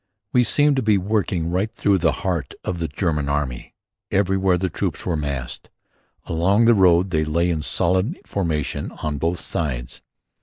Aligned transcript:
We 0.33 0.43
seemed 0.43 0.77
to 0.77 0.81
be 0.81 0.97
working 0.97 1.51
right 1.51 1.71
through 1.71 1.99
the 1.99 2.11
heart 2.25 2.55
of 2.63 2.79
the 2.79 2.87
German 2.87 3.29
Army. 3.29 3.75
Everywhere 4.09 4.57
the 4.57 4.67
troops 4.67 5.05
were 5.05 5.15
massed. 5.15 5.69
Along 6.25 6.65
the 6.65 6.73
road 6.73 7.11
they 7.11 7.23
lay 7.23 7.51
in 7.51 7.61
solid 7.61 8.17
formation 8.25 8.91
on 9.03 9.19
both 9.19 9.41
sides. 9.41 10.01